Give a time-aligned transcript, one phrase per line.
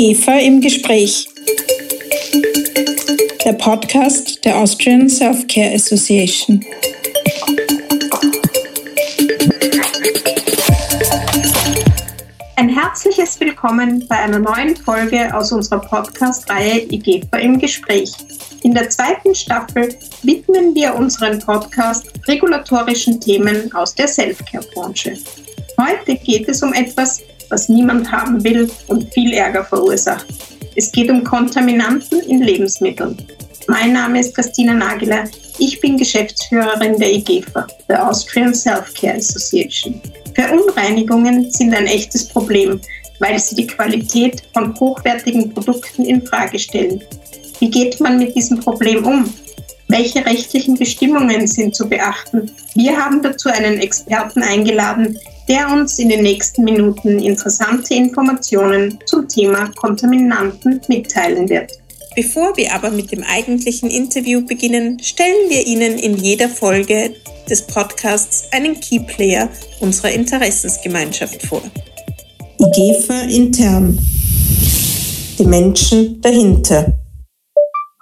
[0.00, 1.28] IGEFA im Gespräch.
[3.44, 6.64] Der Podcast der Austrian Self-Care Association.
[12.56, 18.10] Ein herzliches Willkommen bei einer neuen Folge aus unserer Podcast-Reihe IGEFA im Gespräch.
[18.62, 25.18] In der zweiten Staffel widmen wir unseren Podcast regulatorischen Themen aus der Self-Care-Branche.
[25.78, 27.20] Heute geht es um etwas,
[27.50, 30.26] was niemand haben will und viel Ärger verursacht.
[30.76, 33.16] Es geht um Kontaminanten in Lebensmitteln.
[33.66, 35.24] Mein Name ist Christina Nageler.
[35.58, 40.00] Ich bin Geschäftsführerin der IGEFA, der Austrian Self-Care Association.
[40.34, 42.80] Verunreinigungen sind ein echtes Problem,
[43.18, 47.02] weil sie die Qualität von hochwertigen Produkten in Frage stellen.
[47.58, 49.32] Wie geht man mit diesem Problem um?
[49.88, 52.50] Welche rechtlichen Bestimmungen sind zu beachten?
[52.74, 55.18] Wir haben dazu einen Experten eingeladen,
[55.50, 61.72] der uns in den nächsten Minuten interessante Informationen zum Thema Kontaminanten mitteilen wird.
[62.14, 67.14] Bevor wir aber mit dem eigentlichen Interview beginnen, stellen wir Ihnen in jeder Folge
[67.48, 69.48] des Podcasts einen Keyplayer
[69.80, 71.62] unserer Interessensgemeinschaft vor.
[72.60, 73.98] IGEFA intern.
[75.36, 76.92] Die Menschen dahinter.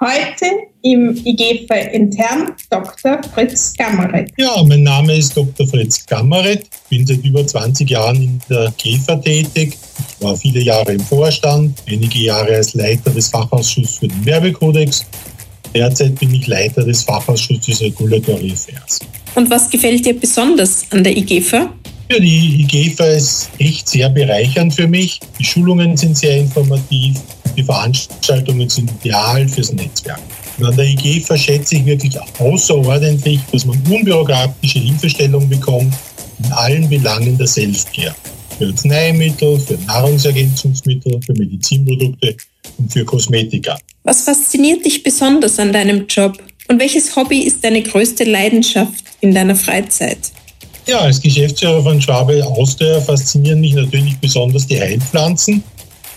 [0.03, 0.47] Heute
[0.93, 3.21] im IGFA intern Dr.
[3.35, 4.31] Fritz Gammeret.
[4.39, 5.67] Ja, mein Name ist Dr.
[5.67, 9.77] Fritz Gammeret, bin seit über 20 Jahren in der GEFA tätig.
[10.19, 15.05] Ich war viele Jahre im Vorstand, einige Jahre als Leiter des Fachausschusses für den Werbekodex.
[15.75, 19.01] Derzeit bin ich Leiter des Fachausschusses Regulatory Affairs.
[19.35, 21.71] Und was gefällt dir besonders an der IGFA?
[22.11, 25.21] Ja, die IGFA ist echt sehr bereichernd für mich.
[25.39, 27.21] Die Schulungen sind sehr informativ.
[27.55, 30.21] Die Veranstaltungen sind ideal fürs Netzwerk.
[30.59, 35.95] Und an der IGFA schätze ich wirklich außerordentlich, dass man unbürokratische Hilfestellung bekommt
[36.43, 38.15] in allen Belangen der Selfcare.
[38.59, 42.37] Für Arzneimittel, für Nahrungsergänzungsmittel, für Medizinprodukte
[42.79, 43.79] und für Kosmetika.
[44.03, 46.37] Was fasziniert dich besonders an deinem Job?
[46.69, 50.19] Und welches Hobby ist deine größte Leidenschaft in deiner Freizeit?
[50.87, 55.63] Ja, als Geschäftsführer von Schwabe Austria faszinieren mich natürlich besonders die Heilpflanzen.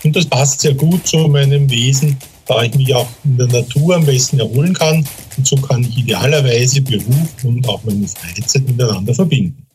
[0.02, 2.16] Und das passt sehr gut zu meinem Wesen,
[2.46, 5.06] da ich mich auch in der Natur am besten erholen kann.
[5.36, 9.66] Und so kann ich idealerweise Beruf und auch meine Freizeit miteinander verbinden.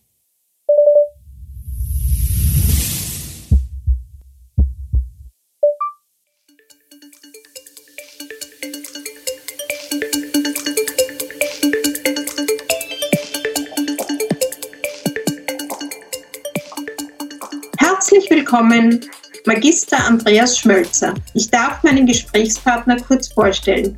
[17.80, 19.06] Herzlich willkommen
[19.48, 21.14] Magister Andreas Schmölzer.
[21.34, 23.96] Ich darf meinen Gesprächspartner kurz vorstellen.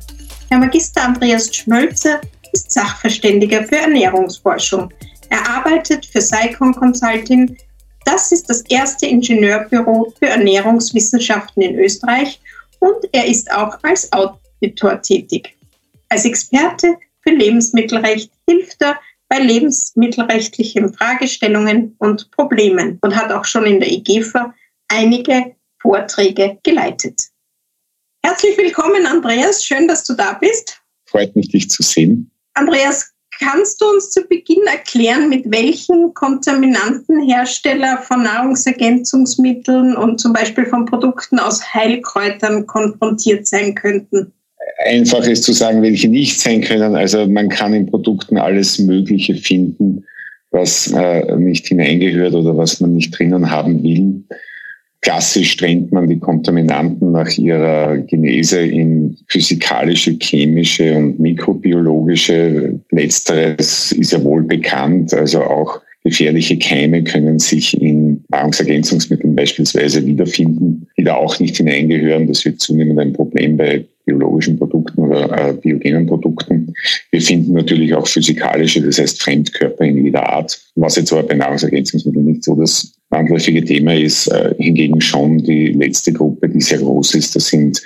[0.48, 2.20] Herr Magister Andreas Schmölzer
[2.52, 4.94] ist Sachverständiger für Ernährungsforschung.
[5.28, 7.56] Er arbeitet für Saicon Consulting.
[8.04, 12.40] Das ist das erste Ingenieurbüro für Ernährungswissenschaften in Österreich
[12.78, 15.56] und er ist auch als Auditor tätig.
[16.10, 23.64] Als Experte für Lebensmittelrecht hilft er bei lebensmittelrechtlichen Fragestellungen und Problemen und hat auch schon
[23.66, 24.54] in der IGEFA
[24.90, 27.20] einige Vorträge geleitet.
[28.22, 29.64] Herzlich willkommen, Andreas.
[29.64, 30.78] Schön, dass du da bist.
[31.06, 32.30] Freut mich, dich zu sehen.
[32.54, 40.32] Andreas, kannst du uns zu Beginn erklären, mit welchen Kontaminanten Hersteller von Nahrungsergänzungsmitteln und zum
[40.32, 44.32] Beispiel von Produkten aus Heilkräutern konfrontiert sein könnten?
[44.84, 46.94] Einfach ist zu sagen, welche nicht sein können.
[46.94, 50.04] Also man kann in Produkten alles Mögliche finden,
[50.50, 54.22] was äh, nicht hineingehört oder was man nicht drinnen haben will.
[55.02, 62.78] Klassisch trennt man die Kontaminanten nach ihrer Genese in physikalische, chemische und mikrobiologische.
[62.90, 65.14] Letzteres ist ja wohl bekannt.
[65.14, 72.26] Also auch gefährliche Keime können sich in Nahrungsergänzungsmitteln beispielsweise wiederfinden, die da auch nicht hineingehören.
[72.26, 76.74] Das wird zunehmend ein Problem bei biologischen Produkten oder äh, biogenen Produkten.
[77.10, 81.34] Wir finden natürlich auch physikalische, das heißt Fremdkörper in jeder Art, was jetzt aber bei
[81.34, 84.28] Nahrungsergänzungsmitteln nicht so das landläufige Thema ist.
[84.28, 87.82] Äh, hingegen schon die letzte Gruppe, die sehr groß ist, das sind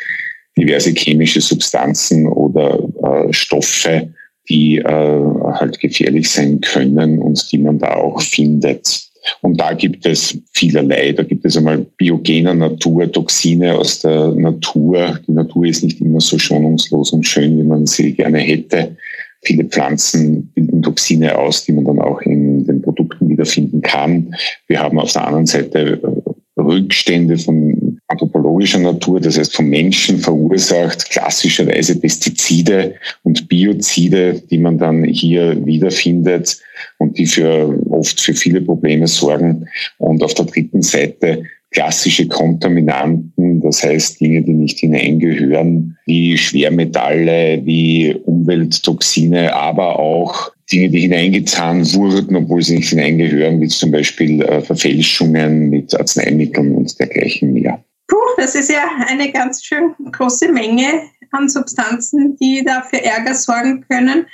[0.57, 4.09] diverse chemische Substanzen oder äh, Stoffe,
[4.49, 5.23] die äh,
[5.55, 9.11] halt gefährlich sein können und die man da auch findet.
[9.41, 11.13] Und da gibt es vielerlei.
[11.13, 15.19] Da gibt es einmal biogener Natur, Toxine aus der Natur.
[15.27, 18.97] Die Natur ist nicht immer so schonungslos und schön, wie man sie gerne hätte.
[19.43, 23.04] Viele Pflanzen bilden Toxine aus, die man dann auch in den Produkten
[23.45, 24.35] wiederfinden kann.
[24.67, 30.19] Wir haben auf der anderen Seite äh, Rückstände von anthropologischer Natur, das heißt vom Menschen
[30.19, 36.59] verursacht, klassischerweise Pestizide und Biozide, die man dann hier wiederfindet
[36.99, 39.67] und die für oft für viele Probleme sorgen.
[39.99, 41.43] Und auf der dritten Seite
[41.73, 50.89] klassische Kontaminanten, das heißt Dinge, die nicht hineingehören, wie Schwermetalle, wie Umwelttoxine, aber auch Dinge,
[50.91, 56.99] die hineingetan wurden, obwohl sie nicht hineingehören, wie zum Beispiel äh, Verfälschungen mit Arzneimitteln und
[56.99, 57.83] dergleichen mehr.
[58.09, 63.35] Puh, das ist ja eine ganz schön große Menge an Substanzen, die da für Ärger
[63.35, 64.27] sorgen können.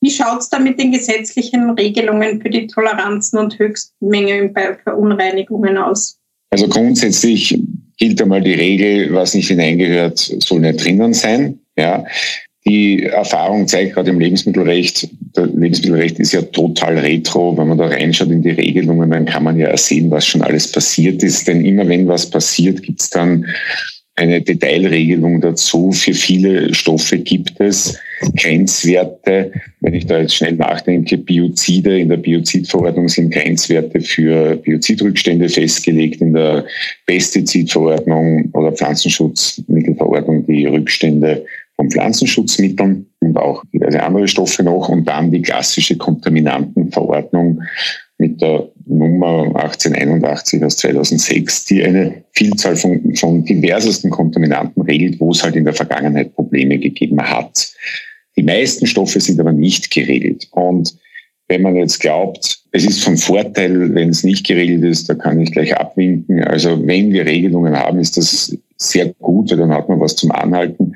[0.00, 5.78] Wie schaut es da mit den gesetzlichen Regelungen für die Toleranzen und Höchstmengen bei Verunreinigungen
[5.78, 6.18] aus?
[6.50, 7.58] Also grundsätzlich
[7.98, 11.58] gilt einmal die Regel, was nicht hineingehört, soll nicht drinnen sein.
[11.76, 12.04] Ja.
[12.66, 17.56] Die Erfahrung zeigt gerade im Lebensmittelrecht, das Lebensmittelrecht ist ja total retro.
[17.56, 20.72] Wenn man da reinschaut in die Regelungen, dann kann man ja sehen, was schon alles
[20.72, 21.46] passiert ist.
[21.46, 23.46] Denn immer wenn was passiert, gibt es dann
[24.16, 25.92] eine Detailregelung dazu.
[25.92, 27.96] Für viele Stoffe gibt es
[28.34, 29.52] Grenzwerte.
[29.80, 36.20] Wenn ich da jetzt schnell nachdenke, Biozide, in der Biozidverordnung sind Grenzwerte für Biozidrückstände festgelegt,
[36.20, 36.64] in der
[37.06, 41.44] Pestizidverordnung oder Pflanzenschutzmittelverordnung die Rückstände
[41.76, 47.62] von Pflanzenschutzmitteln und auch diverse andere Stoffe noch und dann die klassische Kontaminantenverordnung
[48.18, 55.30] mit der Nummer 1881 aus 2006, die eine Vielzahl von, von diversesten Kontaminanten regelt, wo
[55.30, 57.74] es halt in der Vergangenheit Probleme gegeben hat.
[58.36, 60.48] Die meisten Stoffe sind aber nicht geregelt.
[60.52, 60.96] Und
[61.48, 65.40] wenn man jetzt glaubt, es ist von Vorteil, wenn es nicht geregelt ist, da kann
[65.40, 66.42] ich gleich abwinken.
[66.44, 70.30] Also wenn wir Regelungen haben, ist das sehr gut, weil dann hat man was zum
[70.32, 70.94] Anhalten.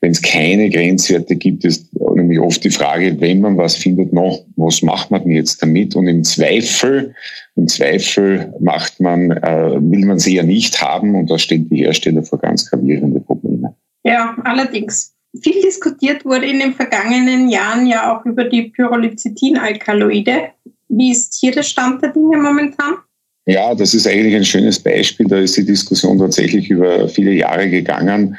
[0.00, 4.44] Wenn es keine Grenzwerte gibt, ist nämlich oft die Frage, wenn man was findet noch,
[4.56, 5.96] was macht man denn jetzt damit?
[5.96, 7.14] Und im Zweifel,
[7.56, 11.84] im Zweifel macht man, äh, will man sie ja nicht haben und da stehen die
[11.84, 13.74] Hersteller vor ganz gravierende Probleme.
[14.04, 15.14] Ja, allerdings.
[15.40, 20.50] Viel diskutiert wurde in den vergangenen Jahren ja auch über die Pyrrolizidin-Alkaloide.
[20.88, 22.96] Wie ist hier der Stand der Dinge momentan?
[23.44, 25.26] Ja, das ist eigentlich ein schönes Beispiel.
[25.26, 28.36] Da ist die Diskussion tatsächlich über viele Jahre gegangen.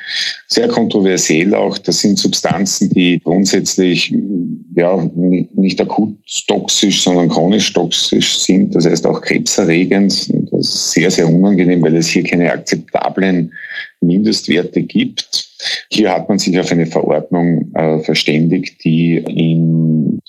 [0.47, 1.77] Sehr kontroversiell auch.
[1.77, 4.13] Das sind Substanzen, die grundsätzlich
[4.75, 5.09] ja,
[5.55, 6.15] nicht akut
[6.47, 8.75] toxisch, sondern chronisch toxisch sind.
[8.75, 10.29] Das heißt auch krebserregend.
[10.51, 13.51] Das ist sehr, sehr unangenehm, weil es hier keine akzeptablen
[13.99, 15.52] Mindestwerte gibt.
[15.89, 19.23] Hier hat man sich auf eine Verordnung äh, verständigt, die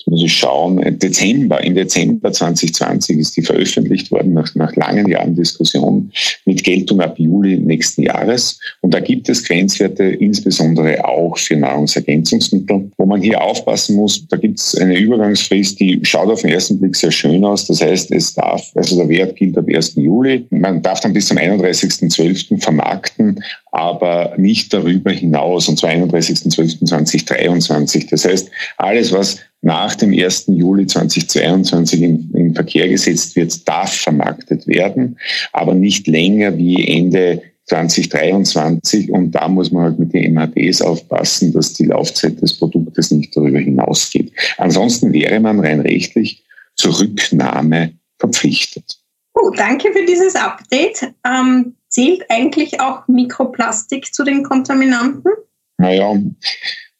[0.05, 5.07] jetzt muss ich schauen, Dezember, im Dezember 2020 ist die veröffentlicht worden, nach, nach langen
[5.07, 6.11] Jahren Diskussion,
[6.45, 8.59] mit Geltung ab Juli nächsten Jahres.
[8.81, 14.27] Und da gibt es Grenzwerte, insbesondere auch für Nahrungsergänzungsmittel, wo man hier aufpassen muss.
[14.27, 17.65] Da gibt es eine Übergangsfrist, die schaut auf den ersten Blick sehr schön aus.
[17.65, 19.95] Das heißt, es darf, also der Wert gilt ab 1.
[19.95, 20.45] Juli.
[20.49, 22.61] Man darf dann bis zum 31.12.
[22.61, 23.43] vermarkten,
[23.75, 28.09] aber nicht darüber hinaus, und zwar 31.12.2023.
[28.09, 30.45] Das heißt, alles, was nach dem 1.
[30.47, 35.17] Juli 2022 in, in Verkehr gesetzt wird, darf vermarktet werden,
[35.51, 41.51] aber nicht länger wie Ende 2023 und da muss man halt mit den MHDs aufpassen,
[41.51, 44.31] dass die Laufzeit des Produktes nicht darüber hinausgeht.
[44.57, 46.45] Ansonsten wäre man rein rechtlich
[46.75, 48.99] zur Rücknahme verpflichtet.
[49.35, 51.13] Oh, danke für dieses Update.
[51.25, 55.31] Ähm, zählt eigentlich auch Mikroplastik zu den Kontaminanten?
[55.77, 56.15] Naja,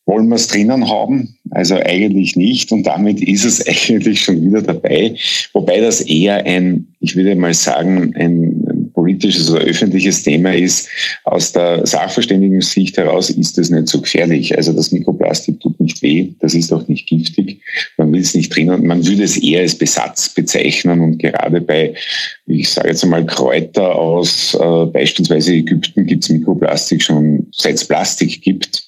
[0.06, 1.38] wollen wir es drinnen haben?
[1.52, 2.72] Also eigentlich nicht.
[2.72, 5.16] Und damit ist es eigentlich schon wieder dabei.
[5.54, 10.90] Wobei das eher ein, ich würde mal sagen, ein politisches oder öffentliches Thema ist.
[11.26, 14.58] Aus der Sachverständigen-Sicht heraus ist es nicht so gefährlich.
[14.58, 16.34] Also das Mikroplastik tut nicht weh.
[16.40, 17.45] Das ist auch nicht giftig.
[18.16, 18.88] Will nicht drinnen.
[18.88, 21.02] Man würde es eher als Besatz bezeichnen.
[21.02, 21.94] Und gerade bei,
[22.46, 27.86] ich sage jetzt einmal, Kräuter aus äh, beispielsweise Ägypten gibt es Mikroplastik schon, seit es
[27.86, 28.84] Plastik gibt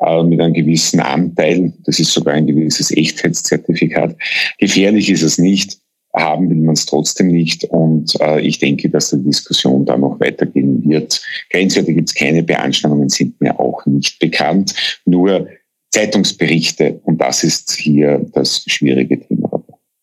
[0.00, 1.72] äh, mit einem gewissen Anteil.
[1.84, 4.16] Das ist sogar ein gewisses Echtheitszertifikat.
[4.58, 5.78] Gefährlich ist es nicht.
[6.14, 7.64] Haben will man es trotzdem nicht.
[7.64, 11.22] Und äh, ich denke, dass die Diskussion da noch weitergehen wird.
[11.50, 14.74] Grenzwerte gibt es keine Beanstandungen, sind mir auch nicht bekannt.
[15.04, 15.48] Nur
[15.90, 17.00] Zeitungsberichte.
[17.04, 19.48] Und das ist hier das schwierige Thema.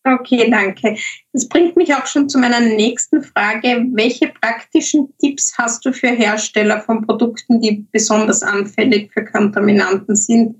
[0.06, 0.96] Okay, danke.
[1.32, 3.84] Das bringt mich auch schon zu meiner nächsten Frage.
[3.92, 10.56] Welche praktischen Tipps hast du für Hersteller von Produkten, die besonders anfällig für Kontaminanten sind?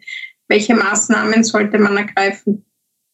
[0.48, 2.64] Welche Maßnahmen sollte man ergreifen?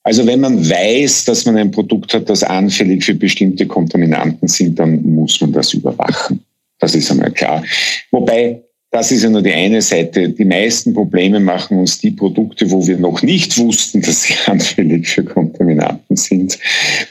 [0.04, 4.78] Also wenn man weiß, dass man ein Produkt hat, das anfällig für bestimmte Kontaminanten sind,
[4.78, 6.44] dann muss man das überwachen.
[6.78, 7.62] Das ist einmal klar.
[8.10, 10.28] Wobei das ist ja nur die eine Seite.
[10.28, 15.08] Die meisten Probleme machen uns die Produkte, wo wir noch nicht wussten, dass sie anfällig
[15.08, 16.58] für Kontaminanten sind.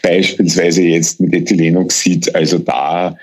[0.03, 2.35] Beispielsweise jetzt mit Ethylenoxid.
[2.35, 3.17] Also da,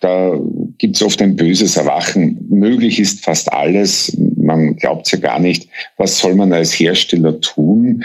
[0.00, 0.36] da
[0.78, 2.44] gibt es oft ein böses Erwachen.
[2.50, 4.16] Möglich ist fast alles.
[4.36, 5.68] Man glaubt ja gar nicht.
[5.96, 8.02] Was soll man als Hersteller tun?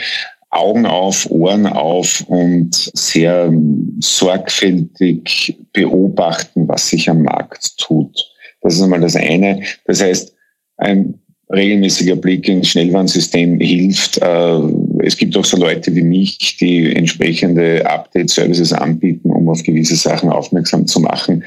[0.51, 3.51] Augen auf, Ohren auf und sehr
[3.99, 8.34] sorgfältig beobachten, was sich am Markt tut.
[8.65, 9.61] Das ist einmal das eine.
[9.85, 10.33] Das heißt,
[10.77, 11.19] ein
[11.53, 14.17] regelmäßiger Blick ins Schnellwarnsystem hilft.
[14.17, 14.59] Äh,
[15.03, 20.31] es gibt auch so Leute wie mich, die entsprechende Update-Services anbieten, um auf gewisse Sachen
[20.31, 21.43] aufmerksam zu machen.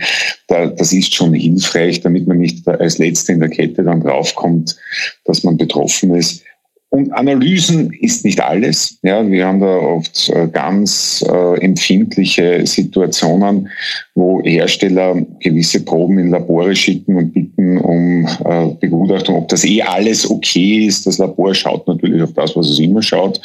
[0.46, 4.76] Das ist schon hilfreich, damit man nicht als Letzte in der Kette dann draufkommt,
[5.25, 6.44] dass man betroffen ist.
[6.90, 8.99] Und Analysen ist nicht alles.
[9.02, 13.68] Ja, wir haben da oft äh, ganz äh, empfindliche Situationen,
[14.14, 19.83] wo Hersteller gewisse Proben in Labore schicken und bitten um äh, Begutachtung, ob das eh
[19.83, 21.07] alles okay ist.
[21.07, 23.38] Das Labor schaut natürlich auf das, was es immer schaut.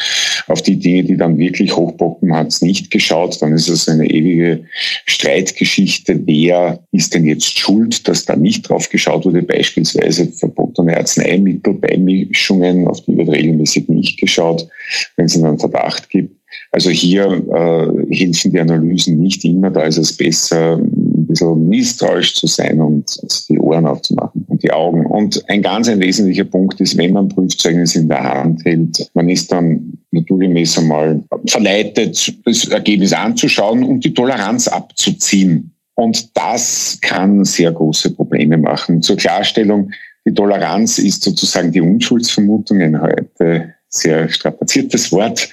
[0.48, 3.42] Auf die Dinge, die dann wirklich hochpoppen, hat es nicht geschaut.
[3.42, 4.64] Dann ist es eine ewige
[5.06, 6.18] Streitgeschichte.
[6.26, 9.42] Wer ist denn jetzt schuld, dass da nicht drauf geschaut wurde?
[9.42, 10.32] Beispielsweise
[10.74, 14.68] verbotene Arzneimittel, Beimischungen, auf die wird regelmäßig nicht geschaut,
[15.16, 16.36] wenn es einen Verdacht gibt.
[16.72, 19.72] Also hier äh, helfen die Analysen nicht immer.
[19.72, 23.06] Da ist es besser, ein bisschen misstrauisch zu sein und
[23.50, 25.06] die Ohren aufzumachen und die Augen.
[25.06, 29.30] Und ein ganz ein wesentlicher Punkt ist, wenn man Prüfzeugnis in der Hand hält, man
[29.30, 35.74] ist dann naturgemäß einmal verleitet, das Ergebnis anzuschauen und die Toleranz abzuziehen.
[35.96, 39.02] Und das kann sehr große Probleme machen.
[39.02, 39.92] Zur Klarstellung,
[40.26, 45.50] die Toleranz ist sozusagen die Unschuldsvermutung, ein heute sehr strapaziertes Wort,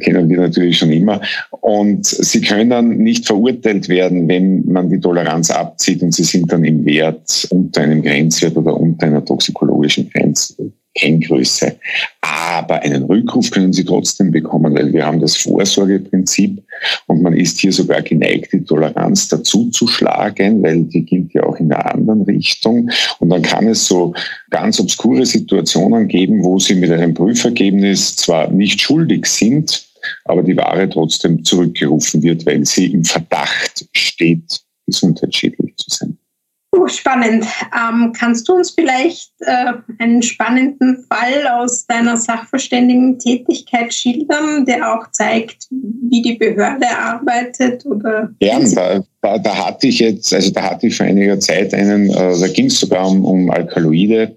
[0.00, 1.20] kennen wir natürlich schon immer.
[1.50, 6.64] Und sie können nicht verurteilt werden, wenn man die Toleranz abzieht und sie sind dann
[6.64, 10.72] im Wert unter einem Grenzwert oder unter einer toxikologischen Grenze.
[10.96, 11.76] Kenngröße.
[12.22, 16.62] Aber einen Rückruf können Sie trotzdem bekommen, weil wir haben das Vorsorgeprinzip
[17.06, 21.44] und man ist hier sogar geneigt, die Toleranz dazu zu schlagen, weil die gilt ja
[21.44, 22.90] auch in einer anderen Richtung.
[23.18, 24.14] Und dann kann es so
[24.50, 29.86] ganz obskure Situationen geben, wo Sie mit einem Prüfergebnis zwar nicht schuldig sind,
[30.24, 36.18] aber die Ware trotzdem zurückgerufen wird, weil sie im Verdacht steht, gesundheitsschädlich zu sein.
[36.76, 37.46] Oh, spannend.
[37.74, 45.10] Ähm, kannst du uns vielleicht äh, einen spannenden Fall aus deiner Sachverständigen-Tätigkeit schildern, der auch
[45.10, 47.86] zeigt, wie die Behörde arbeitet?
[47.86, 51.72] Oder ja, da, da, da, hatte ich jetzt, also da hatte ich vor einiger Zeit
[51.72, 54.36] einen, äh, da ging es sogar um, um Alkaloide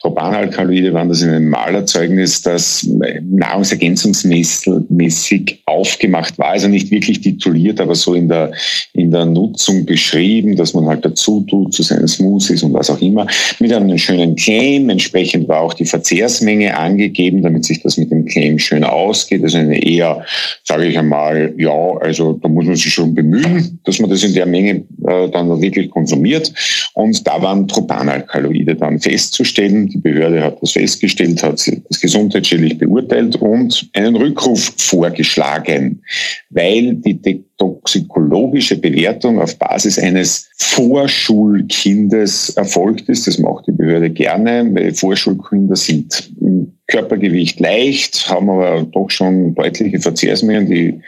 [0.00, 2.88] Propanalkaloide waren das in einem Malerzeugnis, das
[3.22, 6.48] nahrungsergänzungsmäßig aufgemacht war.
[6.48, 8.50] Also nicht wirklich tituliert, aber so in der,
[8.94, 13.02] in der Nutzung beschrieben, dass man halt dazu tut zu seinen Smoothies und was auch
[13.02, 13.26] immer.
[13.58, 14.88] Mit einem schönen Claim.
[14.88, 19.42] Entsprechend war auch die Verzehrsmenge angegeben, damit sich das mit dem Claim schön ausgeht.
[19.42, 20.24] Also eine eher,
[20.64, 24.32] sage ich einmal, ja, also da muss man sich schon bemühen, dass man das in
[24.32, 24.82] der Menge
[25.28, 26.52] dann wirklich konsumiert.
[26.94, 33.36] Und da waren Propanalkaloide dann festzustellen die Behörde hat das festgestellt, hat das gesundheitsschädlich beurteilt
[33.36, 36.02] und einen Rückruf vorgeschlagen,
[36.50, 43.26] weil die toxikologische Bewertung auf Basis eines Vorschulkindes erfolgt ist.
[43.26, 49.54] Das macht die Behörde gerne, weil Vorschulkinder sind im Körpergewicht leicht, haben aber doch schon
[49.54, 50.70] deutliche Verzehrsmengen.
[50.70, 51.00] Die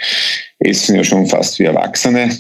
[0.59, 2.31] essen ja schon fast wie Erwachsene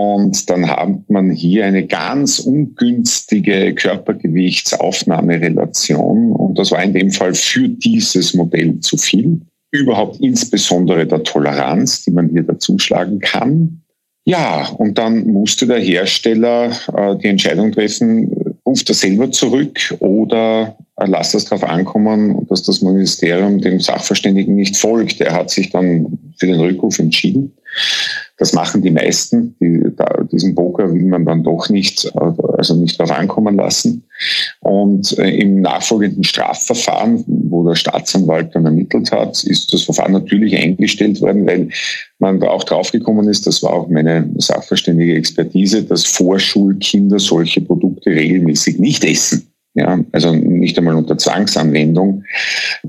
[0.00, 6.32] und dann hat man hier eine ganz ungünstige Körpergewichtsaufnahmerelation.
[6.32, 9.42] Und das war in dem Fall für dieses Modell zu viel.
[9.72, 13.82] Überhaupt insbesondere der Toleranz, die man hier dazuschlagen kann.
[14.24, 20.78] Ja, und dann musste der Hersteller äh, die Entscheidung treffen, ruft er selber zurück oder
[20.96, 25.20] lasst es darauf ankommen, dass das Ministerium dem Sachverständigen nicht folgt.
[25.20, 27.52] Er hat sich dann für den Rückruf entschieden.
[28.40, 29.54] Das machen die meisten.
[29.60, 32.10] Die, da, diesen Poker will man dann doch nicht,
[32.56, 34.02] also nicht darauf ankommen lassen.
[34.60, 40.56] Und äh, im nachfolgenden Strafverfahren, wo der Staatsanwalt dann ermittelt hat, ist das Verfahren natürlich
[40.56, 41.68] eingestellt worden, weil
[42.18, 48.08] man da auch draufgekommen ist, das war auch meine sachverständige Expertise, dass Vorschulkinder solche Produkte
[48.08, 49.49] regelmäßig nicht essen.
[49.80, 52.22] Ja, also nicht einmal unter Zwangsanwendung.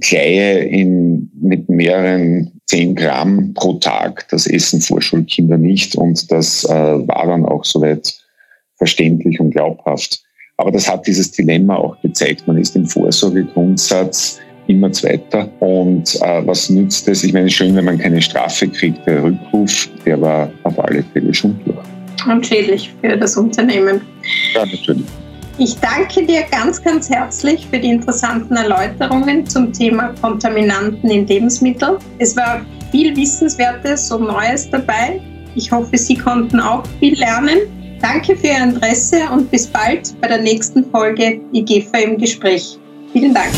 [0.02, 6.70] Kleie in, mit mehreren zehn Gramm pro Tag, das essen Vorschulkinder nicht und das äh,
[6.70, 8.14] war dann auch soweit
[8.76, 10.22] verständlich und glaubhaft.
[10.58, 12.46] Aber das hat dieses Dilemma auch gezeigt.
[12.46, 15.50] Man ist im Vorsorgegrundsatz immer Zweiter.
[15.62, 17.24] Und äh, was nützt es?
[17.24, 19.08] Ich meine, schön, wenn man keine Strafe kriegt.
[19.08, 21.78] Der Rückruf, der war auf alle Fälle schon durch.
[22.30, 24.02] Und schädlich für das Unternehmen.
[24.54, 25.06] Ja, natürlich.
[25.64, 31.98] Ich danke dir ganz, ganz herzlich für die interessanten Erläuterungen zum Thema Kontaminanten in Lebensmitteln.
[32.18, 35.22] Es war viel Wissenswertes und Neues dabei.
[35.54, 37.60] Ich hoffe, Sie konnten auch viel lernen.
[38.02, 42.80] Danke für Ihr Interesse und bis bald bei der nächsten Folge IGFA im Gespräch.
[43.14, 43.52] Vielen Dank.